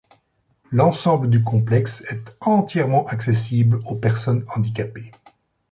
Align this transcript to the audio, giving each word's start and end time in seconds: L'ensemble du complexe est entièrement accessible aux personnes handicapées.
L'ensemble 0.71 1.29
du 1.29 1.43
complexe 1.43 2.03
est 2.09 2.35
entièrement 2.39 3.05
accessible 3.05 3.81
aux 3.85 3.93
personnes 3.95 4.45
handicapées. 4.55 5.11